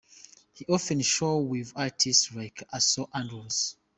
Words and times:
He 0.53 0.65
often 0.65 1.01
shows 1.03 1.47
with 1.47 1.73
artists 1.75 2.33
like 2.33 2.63
Esao 2.73 3.07
Andrews. 3.13 3.75